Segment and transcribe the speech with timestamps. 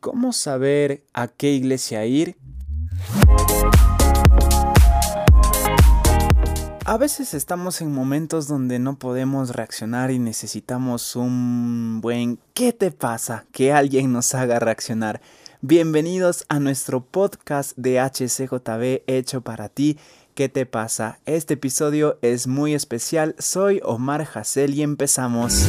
[0.00, 2.38] ¿Cómo saber a qué iglesia ir?
[6.86, 12.90] A veces estamos en momentos donde no podemos reaccionar y necesitamos un buen ¿qué te
[12.90, 13.44] pasa?
[13.52, 15.20] que alguien nos haga reaccionar.
[15.60, 19.98] Bienvenidos a nuestro podcast de HCJB hecho para ti.
[20.34, 21.18] ¿Qué te pasa?
[21.26, 23.34] Este episodio es muy especial.
[23.38, 25.66] Soy Omar Hassel y empezamos.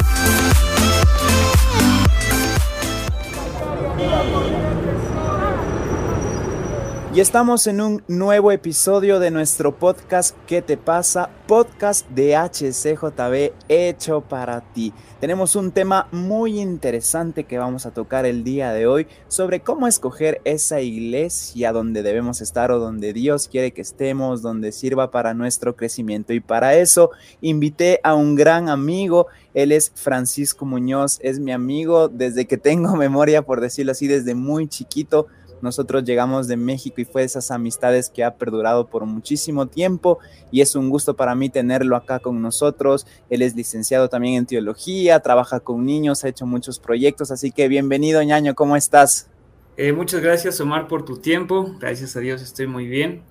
[7.14, 11.28] Y estamos en un nuevo episodio de nuestro podcast ¿Qué te pasa?
[11.46, 14.94] Podcast de HCJB hecho para ti.
[15.20, 19.86] Tenemos un tema muy interesante que vamos a tocar el día de hoy sobre cómo
[19.86, 25.34] escoger esa iglesia donde debemos estar o donde Dios quiere que estemos, donde sirva para
[25.34, 26.32] nuestro crecimiento.
[26.32, 27.10] Y para eso
[27.42, 29.26] invité a un gran amigo.
[29.52, 34.34] Él es Francisco Muñoz, es mi amigo desde que tengo memoria, por decirlo así, desde
[34.34, 35.26] muy chiquito
[35.62, 40.18] nosotros llegamos de México y fue esas amistades que ha perdurado por muchísimo tiempo
[40.50, 43.06] y es un gusto para mí tenerlo acá con nosotros.
[43.30, 47.68] Él es licenciado también en teología, trabaja con niños, ha hecho muchos proyectos, así que
[47.68, 49.28] bienvenido ñaño, ¿cómo estás?
[49.76, 53.22] Eh, muchas gracias Omar por tu tiempo, gracias a Dios estoy muy bien.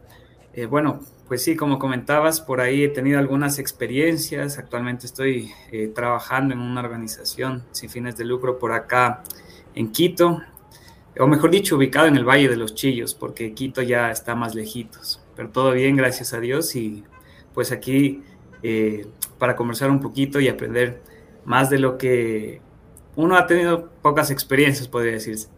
[0.54, 5.88] Eh, bueno, pues sí, como comentabas, por ahí he tenido algunas experiencias, actualmente estoy eh,
[5.88, 9.24] trabajando en una organización sin fines de lucro por acá
[9.74, 10.42] en Quito,
[11.20, 14.56] o mejor dicho, ubicado en el Valle de los Chillos, porque Quito ya está más
[14.56, 15.22] lejitos.
[15.36, 17.04] Pero todo bien, gracias a Dios, y
[17.54, 18.24] pues aquí
[18.64, 21.02] eh, para conversar un poquito y aprender
[21.46, 22.62] más de lo que
[23.16, 25.50] uno ha tenido pocas experiencias, podría decirse.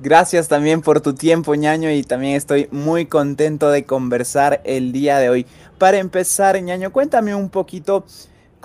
[0.00, 5.18] Gracias también por tu tiempo, ñaño, y también estoy muy contento de conversar el día
[5.18, 5.46] de hoy.
[5.78, 8.04] Para empezar, ñaño, cuéntame un poquito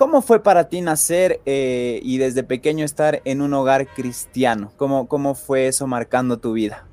[0.00, 4.72] ¿Cómo fue para ti nacer eh, y desde pequeño estar en un hogar cristiano?
[4.78, 6.86] ¿Cómo, ¿Cómo fue eso marcando tu vida?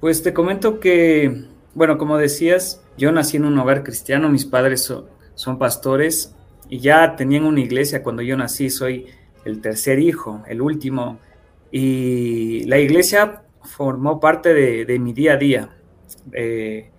[0.00, 4.92] Pues te comento que, bueno, como decías, yo nací en un hogar cristiano, mis padres
[5.34, 6.34] son pastores
[6.68, 9.06] y ya tenían una iglesia cuando yo nací, soy
[9.46, 11.18] el tercer hijo, el último,
[11.72, 15.70] y la iglesia formó parte de, mi día a día.
[16.32, 16.90] Eh,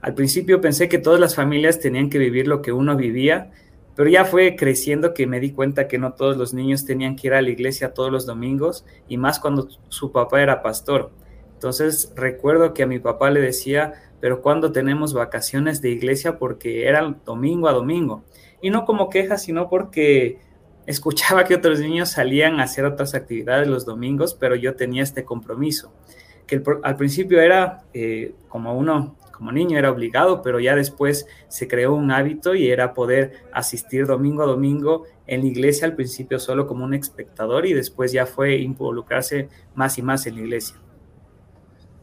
[0.00, 3.50] al principio pensé que todas las familias tenían que vivir lo que uno vivía,
[3.96, 7.28] pero ya fue creciendo que me di cuenta que no todos los niños tenían que
[7.28, 11.10] ir a la iglesia todos los domingos y más cuando su papá era pastor.
[11.54, 16.86] Entonces recuerdo que a mi papá le decía, pero cuando tenemos vacaciones de iglesia porque
[16.86, 18.22] eran domingo a domingo.
[18.60, 20.40] Y no como queja, sino porque
[20.86, 25.24] escuchaba que otros niños salían a hacer otras actividades los domingos, pero yo tenía este
[25.24, 25.92] compromiso,
[26.46, 31.68] que al principio era eh, como uno como niño era obligado, pero ya después se
[31.68, 36.38] creó un hábito y era poder asistir domingo a domingo en la iglesia, al principio
[36.38, 40.76] solo como un espectador y después ya fue involucrarse más y más en la iglesia.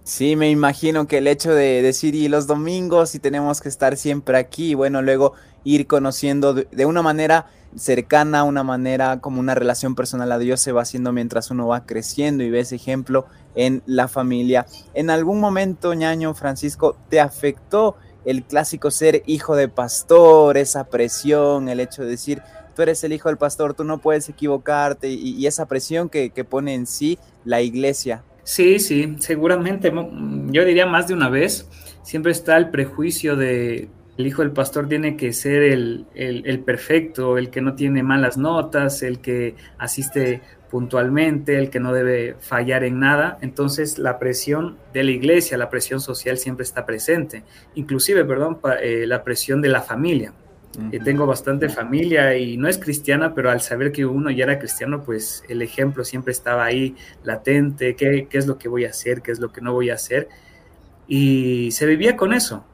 [0.04, 3.96] Sí, me imagino que el hecho de decir y los domingos y tenemos que estar
[3.96, 5.34] siempre aquí, bueno, luego
[5.64, 10.72] ir conociendo de una manera cercana, una manera como una relación personal a Dios se
[10.72, 13.26] va haciendo mientras uno va creciendo y ves ejemplo
[13.56, 14.66] en la familia.
[14.94, 21.68] ¿En algún momento, ñaño Francisco, te afectó el clásico ser hijo de pastor, esa presión,
[21.68, 22.42] el hecho de decir,
[22.76, 26.44] tú eres el hijo del pastor, tú no puedes equivocarte y, esa presión que, que
[26.44, 28.24] pone en sí la iglesia?
[28.44, 29.92] Sí, sí, seguramente,
[30.48, 31.68] yo diría más de una vez,
[32.02, 37.50] siempre está el prejuicio de el hijo del pastor tiene que ser el, perfecto, el
[37.50, 43.00] que no tiene malas notas, el que asiste puntualmente, el que no debe fallar en
[43.00, 43.40] nada.
[43.42, 47.44] Entonces la presión de la iglesia, la presión social siempre está presente.
[47.74, 50.34] Inclusive, perdón, eh, la presión de la familia.
[50.92, 54.58] Eh, tengo bastante familia y no es cristiana, pero al saber que uno ya era
[54.58, 58.90] cristiano, pues el ejemplo siempre estaba ahí latente, qué, qué es lo que voy a
[58.90, 60.30] hacer, qué es lo que no voy a hacer.
[61.08, 62.66] Y se vivía con eso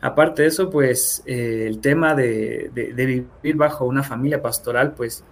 [0.00, 5.24] Aparte de eso, pues eh, el tema de, vivir bajo una familia pastoral, pues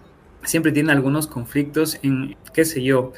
[0.42, 3.12] siempre tiene algunos conflictos en, qué sé yo,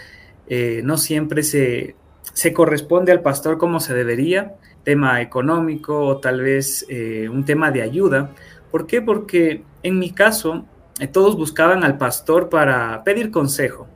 [0.47, 1.97] eh, no siempre se,
[2.35, 7.71] se, corresponde al pastor como se debería, tema económico o tal vez eh, un tema
[7.71, 8.31] de ayuda.
[8.71, 9.01] ¿Por qué?
[9.01, 10.67] Porque en mi caso,
[11.13, 13.87] todos buscaban al pastor para pedir consejo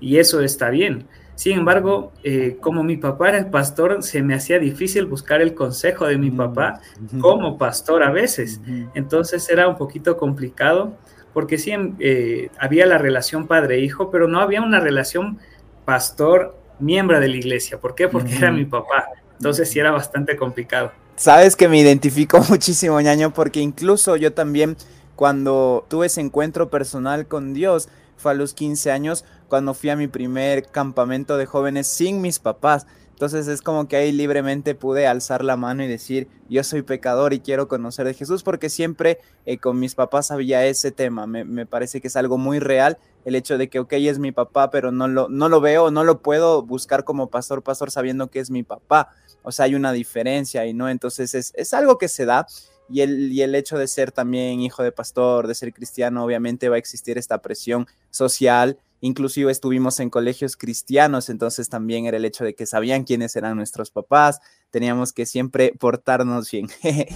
[0.00, 4.34] y eso está bien sin embargo, eh, como mi papá era el pastor, se me
[4.34, 6.80] hacía difícil buscar el consejo de mi mm, papá
[7.20, 8.60] como pastor a veces.
[8.94, 10.96] Entonces era un poquito complicado
[11.32, 15.38] porque sí eh, había la relación padre-hijo, pero no había una relación
[15.84, 17.78] pastor-miembro de la iglesia.
[17.80, 18.08] ¿Por qué?
[18.08, 19.06] Porque era mi papá.
[19.38, 20.92] Entonces sí era bastante complicado.
[21.16, 24.76] Sabes que me identifico muchísimo, ñaño, porque incluso yo también,
[25.16, 29.96] cuando tuve ese encuentro personal con Dios, fue a los 15 años, cuando fui a
[29.96, 32.86] mi primer campamento de jóvenes sin mis papás.
[33.10, 37.34] Entonces es como que ahí libremente pude alzar la mano y decir, yo soy pecador
[37.34, 41.26] y quiero conocer de Jesús, porque siempre eh, con mis papás había ese tema.
[41.26, 42.96] Me, parece que es algo muy real
[43.26, 46.02] el hecho de que, ok, es mi papá, pero no lo, no lo veo, no
[46.02, 49.10] lo puedo buscar como pastor, pastor, sabiendo que es mi papá.
[49.42, 52.46] O sea, hay una diferencia y no, entonces es, es algo que se da.
[52.88, 56.70] Y el, y el hecho de ser también hijo de pastor, de ser cristiano, obviamente
[56.70, 62.24] va a existir esta presión social Inclusive estuvimos en colegios cristianos, entonces también era el
[62.24, 64.38] hecho de que sabían quiénes eran nuestros papás,
[64.70, 66.68] teníamos que siempre portarnos bien.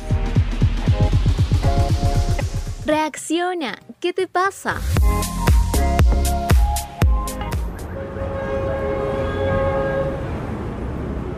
[2.85, 4.81] Reacciona, ¿qué te pasa?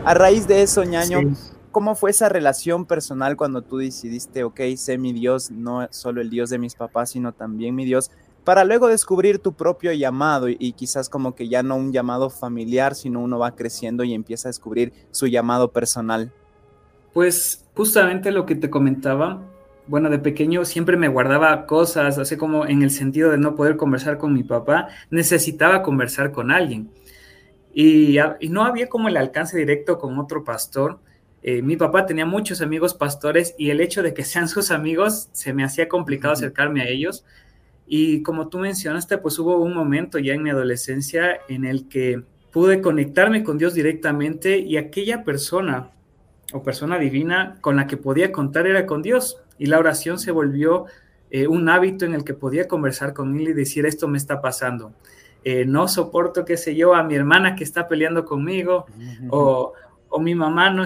[0.03, 1.19] A raíz de eso, ñaño,
[1.71, 6.31] ¿cómo fue esa relación personal cuando tú decidiste, ok, sé mi Dios, no solo el
[6.31, 8.09] Dios de mis papás, sino también mi Dios?
[8.43, 12.95] Para luego descubrir tu propio llamado y, quizás como que ya no un llamado familiar,
[12.95, 16.31] sino uno va creciendo y empieza a descubrir su llamado personal?
[17.13, 19.41] Pues justamente lo que te comentaba,
[19.87, 23.75] bueno, de pequeño siempre me guardaba cosas, así como en el sentido de no poder
[23.77, 26.91] conversar con mi papá, necesitaba conversar con alguien.
[27.73, 28.17] Y,
[28.49, 30.99] no había como el alcance directo con otro pastor.
[31.41, 35.29] Eh, mi papá tenía muchos amigos pastores y el hecho de que sean sus amigos
[35.31, 37.23] se me hacía complicado acercarme a ellos.
[37.91, 42.21] Y como tú mencionaste, pues hubo un momento ya en mi adolescencia en el que
[42.51, 45.89] pude conectarme con Dios directamente y aquella persona
[46.53, 49.41] o persona divina con la que podía contar era con Dios.
[49.57, 50.85] Y la oración se volvió
[51.31, 54.39] eh, un hábito en el que podía conversar con él y decir, esto me está
[54.39, 54.93] pasando.
[55.43, 58.85] Eh, no soporto, qué sé yo, a mi hermana que está peleando conmigo
[59.31, 59.73] o,
[60.09, 60.85] o, mi mamá no,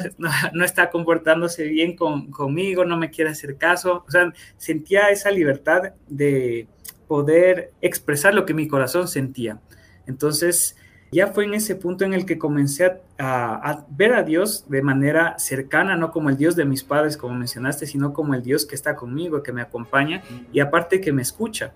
[0.53, 4.05] no, está comportándose bien con, conmigo, no me quiere hacer caso.
[4.07, 6.67] O sea, sentía esa libertad de,
[7.13, 9.61] poder expresar lo que mi corazón sentía.
[10.07, 10.75] Entonces,
[11.11, 15.37] ya fue en ese punto en el que comencé a, ver a Dios de manera
[15.37, 18.73] cercana, no como el Dios de mis padres, como mencionaste, sino como el Dios que
[18.73, 21.71] está conmigo, que me acompaña y aparte que me escucha.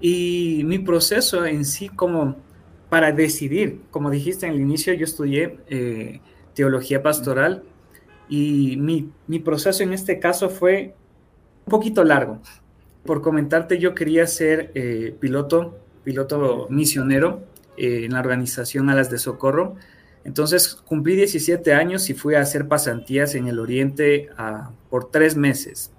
[0.00, 2.36] Y mi proceso en sí como
[2.90, 6.20] para decidir, como dijiste en el inicio, yo estudié eh,
[6.54, 7.64] teología pastoral
[8.28, 10.94] y mi, mi proceso en este caso fue
[11.66, 12.40] un poquito largo
[13.08, 17.42] por comentarte, yo quería ser eh, piloto, piloto misionero
[17.78, 19.76] eh, en la organización Alas de Socorro.
[20.24, 25.36] Entonces cumplí 17 años y fui a hacer pasantías en el Oriente ah, por tres
[25.36, 25.90] meses.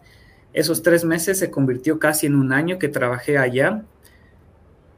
[0.53, 3.85] Esos tres meses se convirtió casi en un año que trabajé allá.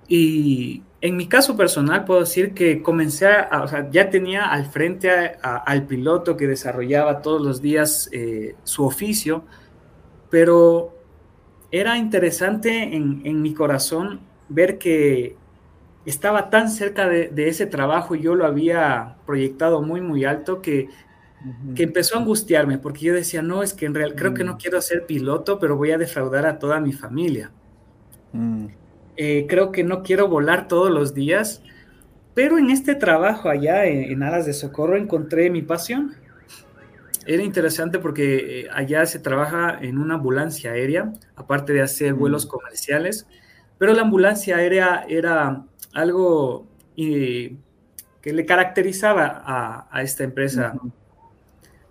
[0.09, 5.09] Y en mi caso personal puedo decir que comencé a, ya tenía al frente
[5.41, 9.45] al piloto que desarrollaba todos los días eh, su oficio,
[10.29, 10.97] pero
[11.71, 14.19] era interesante en, mi corazón
[14.49, 15.37] ver que
[16.05, 20.89] estaba tan cerca de, ese trabajo y yo lo había proyectado muy, muy alto que,
[21.75, 24.57] empezó a angustiarme porque yo decía, no, es que en realidad creo que no mm.
[24.57, 27.51] quiero ser piloto, pero voy a defraudar a toda mi familia.
[29.17, 31.63] Eh, creo que no quiero volar todos los días,
[32.33, 36.15] pero en este trabajo allá en, en Alas de Socorro encontré mi pasión
[37.25, 42.45] era interesante porque eh, allá se trabaja en una ambulancia aérea, aparte de hacer vuelos
[42.45, 42.49] mm.
[42.49, 43.27] comerciales,
[43.77, 47.57] pero la ambulancia aérea era algo que
[48.33, 49.43] le caracterizaba
[49.91, 50.75] a, esta empresa,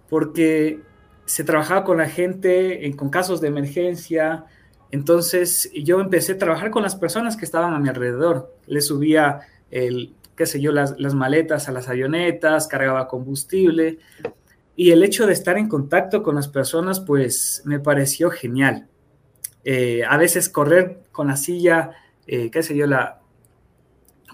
[0.09, 0.81] porque
[1.25, 4.45] se trabajaba con la gente con casos de emergencia,
[4.93, 9.41] entonces yo empecé a trabajar con las personas que estaban a mi alrededor, le subía
[9.73, 13.99] el, qué sé yo, las, las maletas a las avionetas, cargaba combustible,
[14.81, 18.89] y el hecho de estar en contacto con las personas, pues me pareció genial.
[19.63, 21.91] Eh, a veces correr con la silla,
[22.27, 23.21] eh, qué sé yo, la,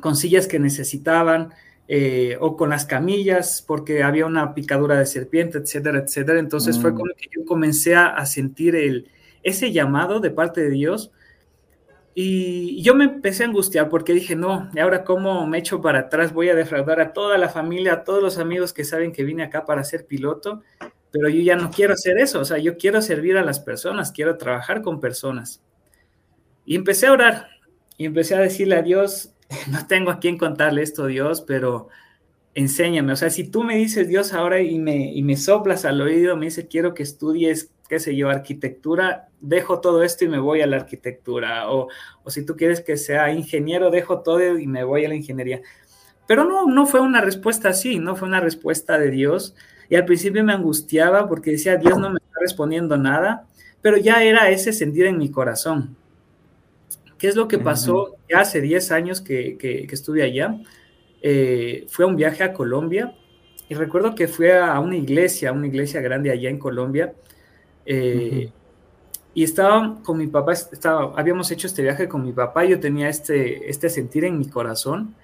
[0.01, 1.53] con sillas que necesitaban,
[1.89, 6.39] eh, o con las camillas, porque había una picadura de serpiente, etcétera, etcétera.
[6.39, 6.95] Entonces fue mm.
[6.95, 9.11] como que yo comencé a, a sentir el,
[9.43, 11.11] ese llamado de parte de Dios
[12.19, 15.99] y yo me empecé a angustiar porque dije, no, ¿y ahora cómo me echo para
[15.99, 16.33] atrás?
[16.33, 19.43] Voy a defraudar a toda la familia, a todos los amigos que saben que vine
[19.43, 20.63] acá para ser piloto,
[21.11, 24.13] pero yo ya no quiero hacer eso, o sea, yo quiero servir a las personas,
[24.13, 25.63] quiero trabajar con personas.
[26.65, 27.49] Y empecé a orar
[27.99, 29.35] y empecé a decirle a Dios,
[29.71, 31.89] no tengo a quién contarle esto, Dios, pero
[32.55, 36.01] enséñame, o sea, si tú me dices Dios ahora y me, y me soplas al
[36.01, 40.39] oído, me dice, quiero que estudies qué sé yo, arquitectura, dejo todo esto y me
[40.39, 41.71] voy a la arquitectura.
[41.71, 41.89] O,
[42.27, 45.61] si tú quieres que sea ingeniero, dejo todo y me voy a la ingeniería.
[46.27, 49.55] Pero no, no fue una respuesta así, no fue una respuesta de Dios.
[49.89, 53.47] Y al principio me angustiaba porque decía, Dios no me está respondiendo nada,
[53.81, 55.97] pero ya era ese sentir en mi corazón.
[57.19, 58.17] ¿Qué es lo que pasó?
[58.29, 60.59] Ya hace 10 años que, que, estuve allá,
[61.23, 63.15] eh, fue un viaje a Colombia
[63.69, 67.15] y recuerdo que fui a una iglesia, una iglesia grande allá en Colombia.
[67.87, 68.51] Eh,
[69.37, 73.11] y estaba con mi papá, estaba, habíamos hecho este viaje con mi papá, yo tenía
[73.11, 75.15] este, este sentir en mi corazón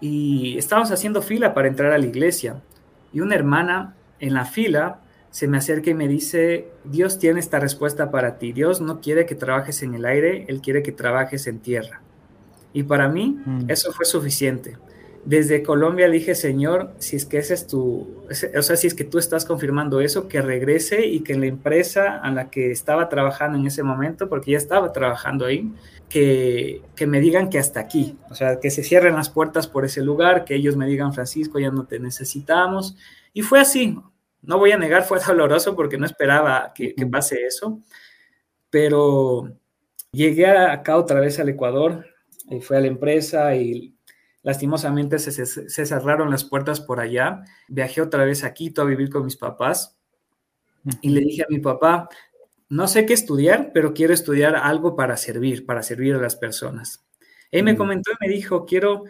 [0.00, 2.60] y estábamos haciendo fila para entrar a la iglesia.
[3.12, 4.98] Y una hermana en la fila
[5.30, 9.26] se me acerca y me dice, Dios tiene esta respuesta para ti, Dios no quiere
[9.26, 12.02] que trabajes en el aire, Él quiere que trabajes en tierra.
[12.72, 13.66] Y para mí mm.
[13.70, 14.76] eso fue suficiente
[15.24, 18.94] desde Colombia le dije, Señor, si es que ese es tu, o sea, si es
[18.94, 23.08] que tú estás confirmando eso, que regrese y que la empresa a la que estaba
[23.08, 25.72] trabajando en ese momento, porque ya estaba trabajando ahí,
[26.08, 29.84] que, que me digan que hasta aquí, o sea, que se cierren las puertas por
[29.84, 32.96] ese lugar, que ellos me digan, Francisco, ya no te necesitamos.
[33.32, 33.96] Y fue así,
[34.42, 37.80] no voy a negar, fue doloroso porque no esperaba que, que pase eso,
[38.70, 39.52] pero
[40.10, 42.06] llegué acá otra vez al Ecuador,
[42.50, 43.94] y fui a la empresa y
[44.42, 47.42] Lastimosamente se, cerraron las puertas por allá.
[47.68, 49.96] Viajé otra vez a Quito a vivir con mis papás
[51.00, 52.08] y le dije a mi papá,
[52.68, 57.04] no sé qué estudiar, pero quiero estudiar algo para servir, para servir a las personas.
[57.52, 59.04] Él me comentó y me dijo, quiero,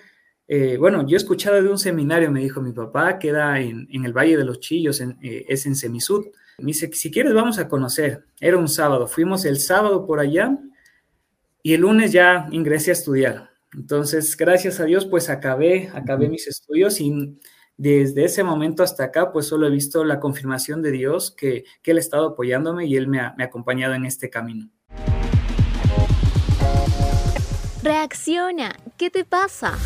[0.48, 4.04] eh, bueno, yo he escuchado de un seminario, me dijo mi papá, queda en, en
[4.04, 6.26] el Valle de los Chillos, eh, es en Semisud.
[6.58, 8.26] Me dice, si quieres vamos a conocer.
[8.38, 10.58] Era un sábado, fuimos el sábado por allá
[11.62, 13.51] y el lunes ya ingresé a estudiar.
[13.74, 17.38] Entonces, gracias a Dios, pues acabé, acabé mis estudios y
[17.78, 21.96] desde ese momento hasta acá, pues solo he visto la confirmación de Dios que, Él
[21.96, 24.68] ha estado apoyándome y Él me ha, me ha acompañado en este camino.
[27.82, 29.78] Reacciona, ¿qué te pasa?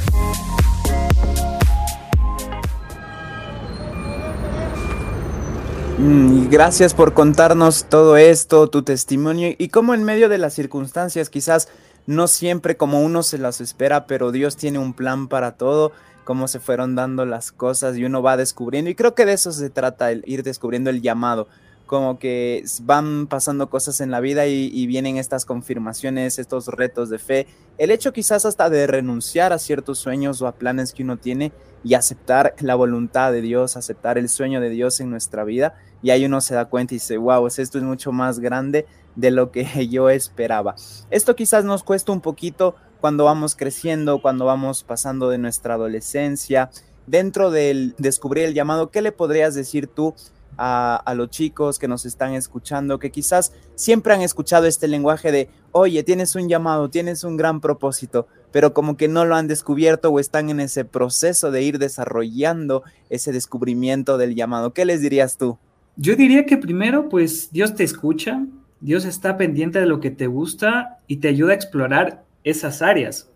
[5.99, 11.31] Mm, gracias por contarnos todo esto, tu testimonio y cómo en medio de las circunstancias
[11.31, 11.69] quizás
[12.07, 15.93] no siempre como uno se las espera, pero Dios tiene un plan para todo,
[16.25, 18.91] cómo se fueron dando las cosas y uno va descubriendo.
[18.91, 21.49] Y creo que de eso se trata, el ir descubriendo el llamado,
[21.87, 27.19] como que van pasando cosas en la vida y, vienen estas confirmaciones, estos retos de
[27.19, 27.47] fe.
[27.79, 31.53] El hecho quizás hasta de renunciar a ciertos sueños o a planes que uno tiene
[31.85, 35.77] y aceptar la voluntad de Dios, aceptar el sueño de Dios en nuestra vida.
[36.03, 38.87] Y ahí uno se da cuenta y dice, wow, esto es mucho más grande
[39.17, 40.77] de lo que yo esperaba.
[41.11, 46.71] Esto quizás nos cuesta un poquito cuando vamos creciendo, cuando vamos pasando de nuestra adolescencia.
[47.07, 50.15] Dentro del descubrir el llamado, ¿qué le podrías decir tú
[50.57, 55.31] a, a, los chicos que nos están escuchando, que quizás siempre han escuchado este lenguaje
[55.31, 59.49] de, oye, tienes un llamado, tienes un gran propósito, pero como que no lo han
[59.49, 64.73] descubierto o están en ese proceso de ir desarrollando ese descubrimiento del llamado?
[64.73, 65.59] ¿Qué les dirías tú?
[65.97, 68.45] Yo diría que primero, pues Dios te escucha,
[68.81, 73.31] Dios está pendiente de lo que te gusta y te ayuda a explorar esas áreas.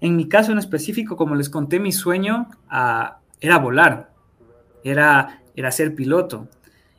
[0.00, 4.12] En mi caso en específico, como les conté, mi sueño ah, era volar,
[4.84, 6.48] era, era ser piloto.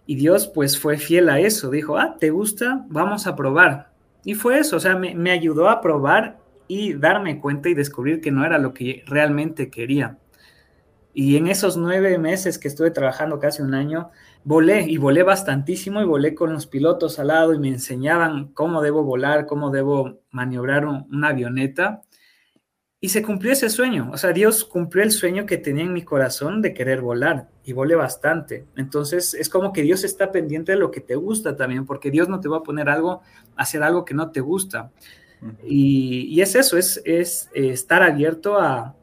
[0.05, 2.85] Y Dios pues fue fiel a eso, dijo, ah, ¿te gusta?
[2.89, 3.91] Vamos a probar.
[4.23, 8.19] Y fue eso, o sea, me, me ayudó a probar y darme cuenta y descubrir
[8.19, 10.17] que no era lo que realmente quería.
[11.13, 14.11] Y en esos nueve meses que estuve trabajando, casi un año,
[14.47, 18.81] volé y volé bastantísimo y volé con los pilotos al lado y me enseñaban cómo
[18.81, 22.01] debo volar, cómo debo maniobrar una avioneta.
[23.01, 24.09] Y se cumplió ese sueño.
[24.13, 27.73] O sea, Dios cumplió el sueño que tenía en mi corazón de querer volar y
[27.73, 28.65] volé bastante.
[28.77, 32.29] Entonces es como que Dios está pendiente de lo que te gusta también, porque Dios
[32.29, 33.21] no te va a poner algo,
[33.57, 34.91] hacer algo que no te gusta.
[35.61, 38.95] y, es eso, es, es estar abierto a,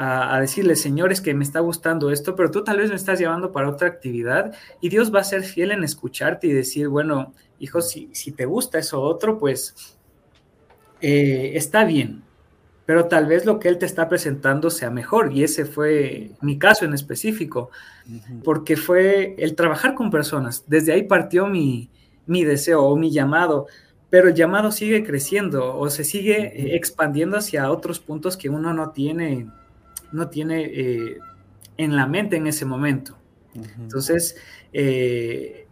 [0.00, 3.50] a, decirle, señores, que me está gustando esto, pero tú tal vez me estás llevando
[3.50, 7.80] para otra actividad y Dios va a ser fiel en escucharte y decir, bueno, hijo,
[7.80, 9.96] si, si te gusta eso otro, pues
[11.00, 12.22] eh, está bien,
[12.86, 16.60] pero tal vez lo que Él te está presentando sea mejor y ese fue mi
[16.60, 17.70] caso en específico,
[18.44, 20.62] porque fue el trabajar con personas.
[20.68, 21.90] Desde ahí partió mi,
[22.24, 23.66] mi deseo o mi llamado
[24.10, 28.92] pero el llamado sigue creciendo o se sigue expandiendo hacia otros puntos que uno no
[28.92, 29.48] tiene
[30.12, 31.18] no tiene eh,
[31.76, 33.16] en la mente en ese momento.
[33.80, 34.36] Entonces,
[34.72, 35.66] eh,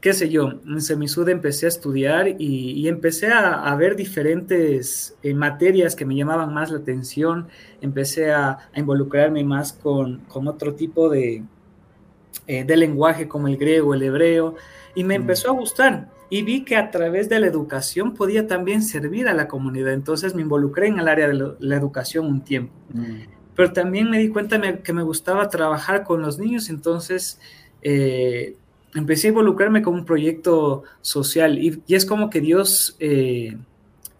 [0.00, 5.94] qué sé yo, en Semisud empecé a estudiar y, empecé a, ver diferentes eh, materias
[5.94, 7.48] que me llamaban más la atención,
[7.80, 11.42] empecé a, involucrarme más con, otro tipo de,
[12.46, 14.54] de, lenguaje como el griego, el hebreo,
[14.94, 16.08] y me empezó a gustar.
[16.30, 19.94] Y vi que a través de la educación podía también servir a la comunidad.
[19.94, 22.72] Entonces me involucré en el área de la, educación un tiempo
[23.58, 27.40] pero también me di cuenta que me gustaba trabajar con los niños, entonces
[27.82, 28.54] eh,
[28.94, 33.56] empecé a involucrarme con un proyecto social y, es como que Dios eh,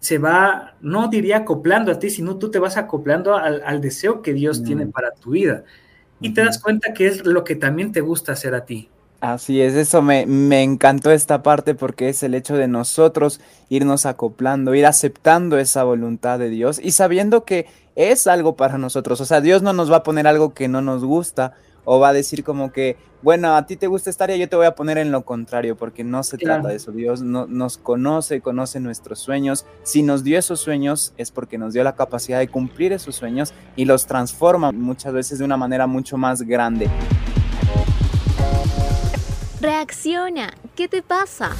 [0.01, 4.33] se va, no diría acoplando a ti, sino tú te vas acoplando al, deseo que
[4.33, 4.91] Dios tiene mm.
[4.91, 5.63] para tu vida.
[6.19, 8.89] Y te das cuenta que es lo que también te gusta hacer a ti.
[9.21, 14.05] Así es, eso me, me, encantó esta parte porque es el hecho de nosotros irnos
[14.05, 17.67] acoplando, ir aceptando esa voluntad de Dios y sabiendo que
[17.99, 19.19] es algo para nosotros.
[19.19, 21.53] O sea, Dios no nos va a poner algo que no nos gusta
[21.83, 24.55] o va a decir como que, bueno, a ti te gusta esta área, yo te
[24.55, 26.93] voy a poner en lo contrario, porque no se trata de eso.
[26.93, 29.65] Dios no, nos conoce, conoce nuestros sueños.
[29.83, 33.53] Si nos dio esos sueños es porque nos dio la capacidad de cumplir esos sueños
[33.75, 36.89] y los transforma muchas veces de una manera mucho más grande.
[39.59, 41.51] Reacciona, ¿qué te pasa?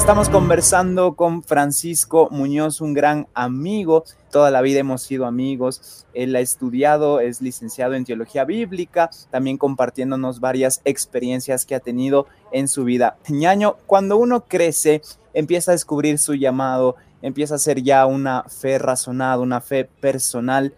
[0.00, 4.04] Estamos conversando con Francisco Muñoz, un gran amigo.
[4.32, 6.06] Toda la vida hemos sido amigos.
[6.14, 12.26] Él ha estudiado, es licenciado en teología bíblica, también compartiéndonos varias experiencias que ha tenido
[12.50, 13.18] en su vida.
[13.28, 15.02] Ñaño, cuando uno crece,
[15.34, 20.74] empieza a descubrir su llamado, empieza a ser ya una fe razonada, una fe personal.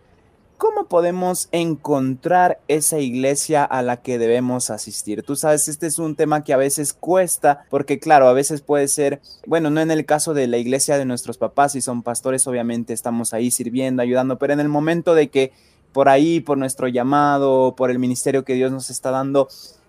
[0.63, 5.25] ¿Cómo podemos encontrar esa iglesia a la que debemos asistir?
[5.25, 8.87] Tú sabes, este es un tema que a veces cuesta, porque claro, a veces puede
[8.87, 12.47] ser, bueno, no en el caso de la iglesia de nuestros papás, si son pastores,
[12.47, 15.51] obviamente estamos ahí sirviendo, ayudando, pero en el momento de que
[15.91, 19.49] por ahí, por nuestro llamado, por el ministerio que Dios nos está dando,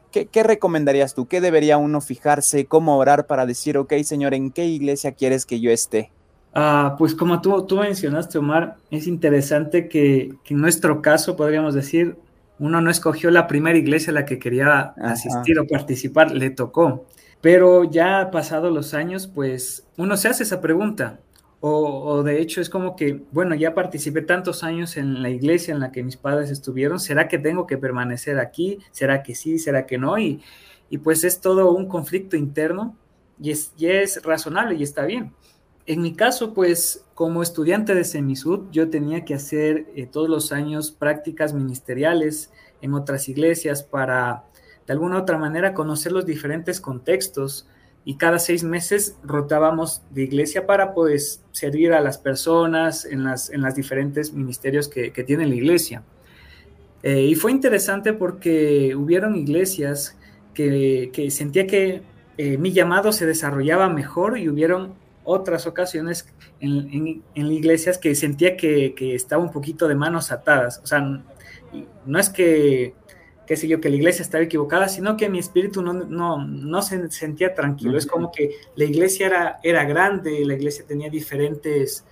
[0.10, 1.28] ¿Qué, ¿qué, recomendarías tú?
[1.28, 2.66] ¿Qué debería uno fijarse?
[2.66, 6.12] ¿Cómo orar para decir, ok, Señor, ¿en qué iglesia quieres que yo esté?
[6.54, 12.16] Ah, pues como tú, tú mencionaste, Omar, es interesante que, en nuestro caso, podríamos decir,
[12.60, 17.06] uno no escogió la primera iglesia a la que quería asistir o participar, le tocó.
[17.42, 21.20] Pero ya pasados los años, pues uno se hace esa pregunta.
[21.66, 25.80] O, de hecho es como que, bueno, ya participé tantos años en la iglesia en
[25.80, 28.80] la que mis padres estuvieron, ¿será que tengo que permanecer aquí?
[28.92, 29.58] ¿Será que sí?
[29.60, 30.18] ¿Será que no?
[30.18, 30.42] Y,
[30.90, 32.98] y pues es todo un conflicto interno
[33.42, 35.32] y es, y es razonable y está bien.
[35.86, 40.52] En mi caso, pues como estudiante de Semisud, yo tenía que hacer eh, todos los
[40.52, 44.46] años prácticas ministeriales en otras iglesias para,
[44.88, 47.68] de alguna otra manera, conocer los diferentes contextos
[48.06, 53.50] y cada seis meses rotábamos de iglesia para pues servir a las personas en las,
[53.50, 56.04] en las diferentes ministerios que, tiene la iglesia.
[57.02, 60.18] Eh, y fue interesante porque hubieron iglesias
[60.54, 62.02] que, sentía que
[62.38, 64.94] eh, mi llamado se desarrollaba mejor y hubieron
[65.24, 66.28] otras ocasiones
[66.60, 70.82] en, en, iglesias que sentía que, estaba un poquito de manos atadas.
[70.84, 71.24] O sea,
[72.06, 72.94] no es que,
[73.48, 77.10] qué sé yo, que la iglesia estaba equivocada, sino que mi espíritu no, no, se
[77.12, 77.98] sentía tranquilo.
[77.98, 82.06] Es como que la iglesia era, era grande, la iglesia tenía diferentes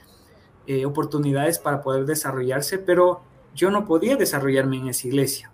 [0.67, 3.21] eh, oportunidades para poder desarrollarse, pero
[3.55, 5.51] yo no podía desarrollarme en esa iglesia.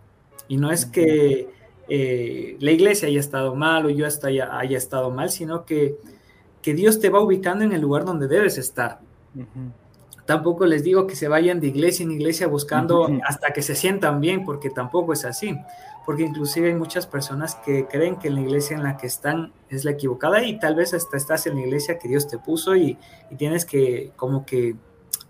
[0.47, 1.49] Y no es que
[1.89, 5.97] eh, la iglesia haya estado mal o yo hasta haya, haya estado mal, sino que
[6.67, 8.99] que Dios te va ubicando en el lugar donde debes estar.
[10.25, 14.19] Tampoco les digo que se vayan de iglesia en iglesia buscando hasta que se sientan
[14.19, 15.57] bien, porque tampoco es así.
[16.05, 19.85] Porque inclusive hay muchas personas que creen que la iglesia en la que están es
[19.85, 22.97] la equivocada y tal vez hasta estás en la iglesia que Dios te puso y,
[23.37, 24.75] tienes que como que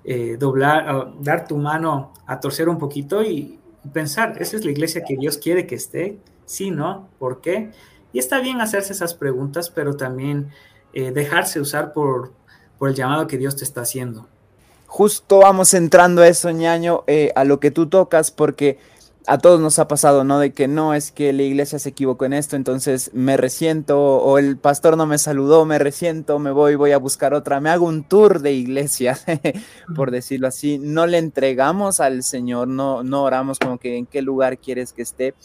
[0.06, 3.60] eh, doblar, dar tu mano a torcer un poquito y
[3.94, 6.18] pensar, ¿esa es la iglesia que Dios quiere que esté?
[6.46, 7.10] Sí, ¿no?
[7.20, 7.70] ¿Por qué?
[8.12, 10.50] Y está bien hacerse esas preguntas, pero también
[10.98, 12.34] eh, dejarse usar por,
[12.80, 14.26] por el llamado que Dios te está haciendo.
[14.88, 18.80] Justo vamos entrando a eso, ñaño, eh, a lo que tú tocas, porque
[19.28, 20.40] a todos nos ha pasado, ¿no?
[20.40, 24.40] De que no es que la iglesia se equivocó en esto, entonces me resiento, o
[24.40, 27.86] el pastor no me saludó, me resiento, me voy, voy a buscar otra, me hago
[27.86, 29.20] un tour de iglesia,
[29.96, 30.80] por decirlo así.
[30.80, 35.04] No le entregamos al Señor, no, no oramos como que en qué lugar quieres que
[35.04, 35.36] esté.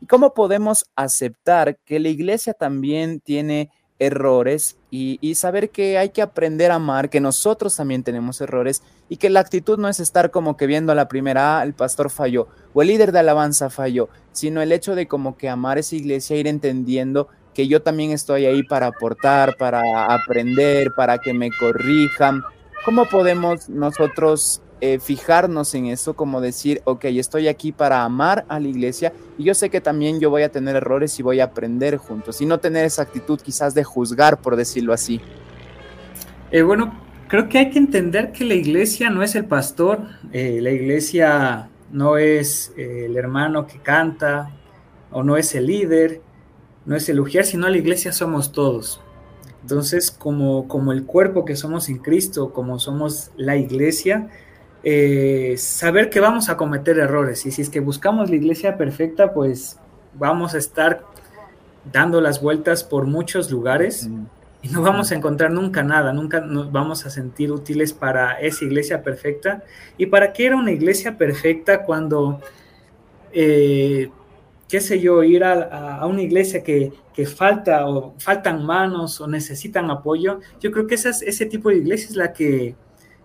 [0.00, 6.22] ¿Y cómo podemos aceptar que la iglesia también tiene errores y, saber que hay que
[6.22, 10.30] aprender a amar, que nosotros también tenemos errores y que la actitud no es estar
[10.30, 13.70] como que viendo a la primera, ah, el pastor falló o el líder de alabanza
[13.70, 18.10] falló, sino el hecho de como que amar esa iglesia, ir entendiendo que yo también
[18.10, 22.42] estoy ahí para aportar, para aprender, para que me corrijan.
[22.84, 28.58] ¿Cómo podemos nosotros eh, fijarnos en eso, como decir, ok, estoy aquí para amar a
[28.58, 31.44] la iglesia y yo sé que también yo voy a tener errores y voy a
[31.44, 35.20] aprender juntos y no tener esa actitud quizás de juzgar, por decirlo así.
[36.50, 40.00] Eh, bueno, creo que hay que entender que la iglesia no es el pastor,
[40.32, 44.50] eh, la iglesia no es el hermano que canta
[45.12, 46.22] o no es el líder,
[46.86, 49.00] no es el sino la iglesia somos todos.
[49.60, 54.28] Entonces, como, como el cuerpo que somos en Cristo, como somos la iglesia,
[54.84, 59.32] eh, saber que vamos a cometer errores y si es que buscamos la iglesia perfecta,
[59.32, 59.78] pues
[60.14, 61.04] vamos a estar
[61.90, 64.08] dando las vueltas por muchos lugares
[64.62, 68.64] y no vamos a encontrar nunca nada, nunca nos vamos a sentir útiles para esa
[68.64, 69.64] iglesia perfecta.
[69.98, 72.40] ¿Y para qué era una iglesia perfecta cuando,
[73.32, 74.08] eh,
[74.68, 76.92] qué sé yo, ir a, una iglesia que,
[77.26, 80.38] falta o faltan manos o necesitan apoyo?
[80.60, 82.76] Yo creo que ese tipo de iglesia es la que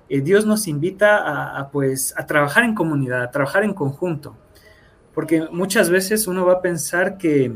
[0.09, 4.35] eh, Dios nos invita a, pues, a trabajar en comunidad, a trabajar en conjunto.
[5.13, 7.53] Porque muchas veces uno va a pensar que...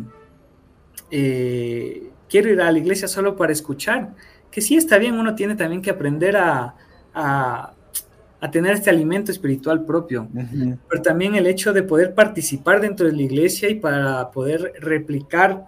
[1.09, 4.13] Eh, quiero ir a la iglesia solo para escuchar,
[4.49, 6.75] que sí está bien, uno tiene también que aprender a,
[7.13, 7.73] a,
[8.51, 10.27] tener este alimento espiritual propio,
[10.89, 15.67] pero también el hecho de poder participar dentro de la iglesia y para poder replicarte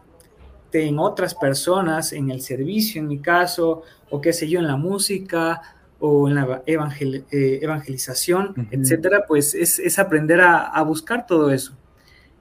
[0.74, 4.78] en otras personas, en el servicio, en mi caso, o qué sé yo, en la
[4.78, 5.62] música
[6.06, 11.78] o en la eh, evangelización, etcétera, pues es, es aprender a, a buscar todo eso.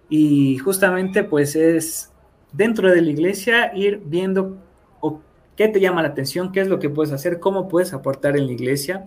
[0.08, 2.10] Y justamente pues es
[2.52, 4.58] dentro de la iglesia ir viendo
[5.56, 8.46] qué te llama la atención, qué es lo que puedes hacer, cómo puedes aportar en
[8.46, 9.06] la iglesia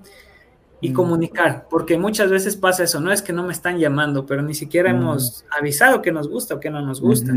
[0.80, 0.94] y mm.
[0.94, 4.54] comunicar, porque muchas veces pasa eso, no es que no me están llamando, pero ni
[4.54, 4.96] siquiera mm.
[4.96, 7.34] hemos avisado que nos gusta o que no nos gusta.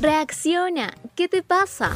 [0.00, 1.92] Reacciona, ¿qué te pasa?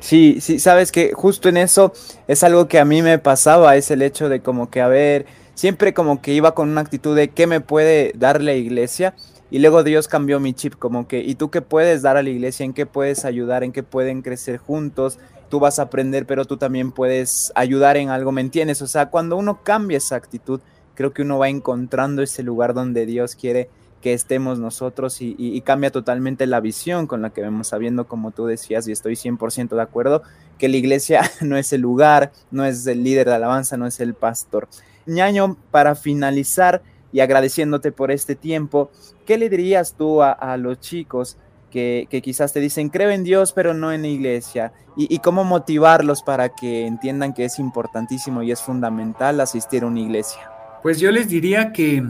[0.00, 1.92] Sí, sí, sabes que justo en eso
[2.26, 5.26] es algo que a mí me pasaba, es el hecho de como que, a ver,
[5.54, 9.14] siempre como que iba con una actitud de qué me puede dar la iglesia
[9.50, 12.30] y luego Dios cambió mi chip como que y tú qué puedes dar a la
[12.30, 15.18] iglesia, en qué puedes ayudar, en qué pueden crecer juntos,
[15.50, 18.80] tú vas a aprender pero tú también puedes ayudar en algo, ¿me entiendes?
[18.80, 20.60] O sea, cuando uno cambia esa actitud,
[20.94, 23.68] creo que uno va encontrando ese lugar donde Dios quiere
[24.00, 28.46] que estemos nosotros y, cambia totalmente la visión con la que vemos, sabiendo como tú
[28.46, 30.22] decías, y estoy 100% de acuerdo,
[30.58, 34.00] que la iglesia no es el lugar, no es el líder de alabanza, no es
[34.00, 34.68] el pastor
[35.06, 36.82] ñaño, para finalizar
[37.12, 38.90] y agradeciéndote por este tiempo,
[39.26, 41.36] ¿qué le dirías tú a, los chicos
[41.70, 44.72] que, quizás te dicen, creo en Dios, pero no en la iglesia?
[44.96, 50.00] Y, cómo motivarlos para que entiendan que es importantísimo y es fundamental asistir a una
[50.00, 50.40] iglesia?
[50.82, 52.02] Pues yo les diría que,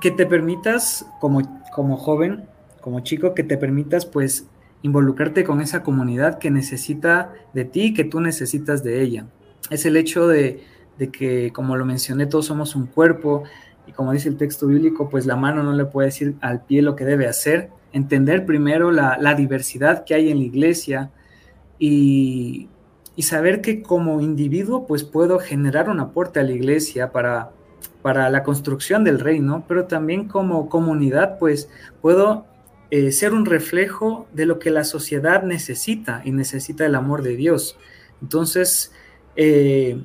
[0.00, 2.44] que te permitas, como, como joven,
[2.80, 4.46] como chico, que te permitas pues
[4.82, 9.26] involucrarte con esa comunidad que necesita de ti, que tú necesitas de ella.
[9.70, 10.62] Es el hecho de,
[10.98, 13.44] de que, como lo mencioné, todos somos un cuerpo
[13.86, 16.82] y como dice el texto bíblico, pues la mano no le puede decir al pie
[16.82, 17.70] lo que debe hacer.
[17.92, 21.10] Entender primero la, diversidad que hay en la iglesia
[21.78, 22.68] y,
[23.18, 27.52] saber que como individuo, pues puedo generar un aporte a la iglesia para,
[28.02, 31.68] para la construcción del reino, pero también como comunidad, pues
[32.00, 32.46] puedo
[32.90, 37.36] eh, ser un reflejo de lo que la sociedad necesita y necesita el amor de
[37.36, 37.76] Dios.
[38.22, 38.92] Entonces,
[39.34, 40.00] eh,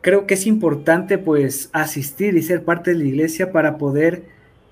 [0.00, 4.28] creo que es importante pues asistir y ser parte de la iglesia para poder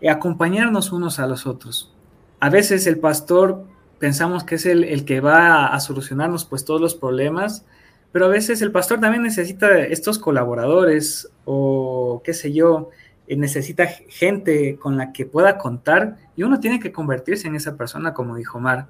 [0.09, 1.93] acompañarnos unos a los otros.
[2.41, 3.65] A veces el pastor
[3.99, 7.65] pensamos que es el, que va a, solucionarnos pues todos los problemas,
[8.13, 12.91] pero a veces el pastor también necesita estos colaboradores o qué sé yo,
[13.27, 17.77] eh, necesita gente con la que pueda contar y uno tiene que convertirse en esa
[17.77, 18.87] persona, como dijo Mar.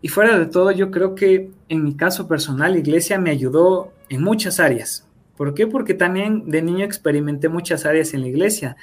[0.00, 4.22] Y fuera de todo, yo creo que en mi caso personal, iglesia me ayudó en
[4.22, 5.06] muchas áreas.
[5.36, 5.68] ¿Por qué?
[5.68, 8.76] Porque también de niño experimenté muchas áreas en la iglesia,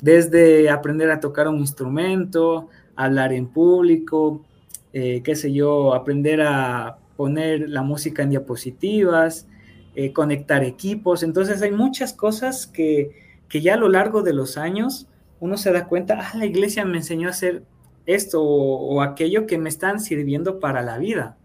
[0.00, 4.44] desde aprender a tocar un instrumento, hablar en público,
[4.92, 9.46] eh, qué sé yo, aprender a poner la música en diapositivas,
[9.94, 11.22] eh, conectar equipos.
[11.22, 15.06] Entonces hay muchas cosas que, ya a lo largo de los años
[15.38, 17.62] uno se da cuenta, ah, la iglesia me enseñó a hacer
[18.06, 21.36] esto o aquello que me están sirviendo para la vida.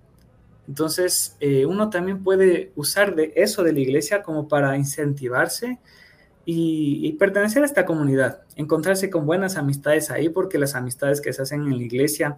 [0.67, 5.79] Entonces, eh, uno también puede usar de eso de la iglesia como para incentivarse
[6.45, 11.43] y, pertenecer a esta comunidad, encontrarse con buenas amistades ahí, porque las amistades que se
[11.43, 12.37] hacen en la iglesia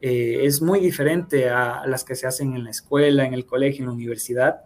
[0.00, 3.82] eh, es muy diferente a las que se hacen en la escuela, en el colegio,
[3.82, 4.62] en la universidad.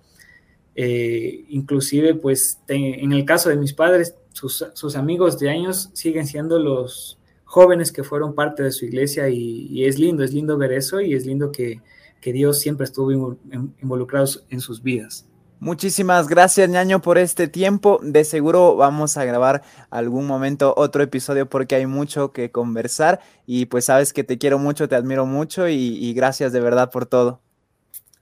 [0.76, 6.26] Eh, inclusive, pues, en el caso de mis padres, sus, sus, amigos de años siguen
[6.26, 10.58] siendo los jóvenes que fueron parte de su iglesia y, y es lindo, es lindo
[10.58, 11.80] ver eso y es lindo que,
[12.20, 13.36] que Dios siempre estuvo
[13.82, 15.26] involucrado en sus vidas.
[15.60, 17.98] Muchísimas gracias, ñaño, por este tiempo.
[18.02, 23.66] De seguro vamos a grabar algún momento otro episodio porque hay mucho que conversar y
[23.66, 27.40] pues sabes que te quiero mucho, te admiro mucho y, gracias de verdad por todo.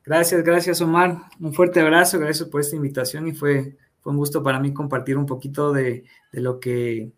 [0.05, 1.17] Gracias, gracias, Omar.
[1.41, 5.17] Un fuerte abrazo, gracias por esta invitación y fue, fue un gusto para mí compartir
[5.17, 7.13] un poquito de, de lo que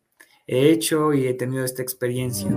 [0.46, 2.50] he hecho y he tenido esta experiencia.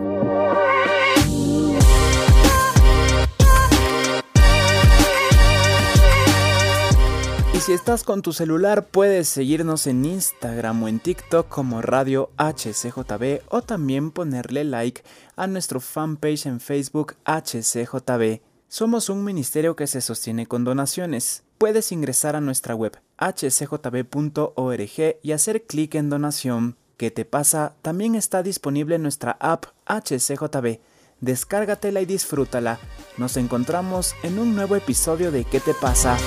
[7.68, 13.42] Si estás con tu celular puedes seguirnos en Instagram o en TikTok como Radio HCJB
[13.50, 15.04] o también ponerle like
[15.36, 18.40] a nuestro fanpage en Facebook HCJB.
[18.70, 21.44] Somos un ministerio que se sostiene con donaciones.
[21.58, 24.90] Puedes ingresar a nuestra web hcjb.org
[25.22, 26.78] y hacer clic en donación.
[26.96, 27.76] ¿Qué te pasa?
[27.82, 30.80] También está disponible nuestra app HCJB.
[31.20, 32.80] Descárgatela y disfrútala.
[33.18, 36.18] Nos encontramos en un nuevo episodio de ¿Qué te pasa?